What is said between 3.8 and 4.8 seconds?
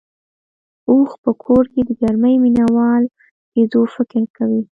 فکر کوي.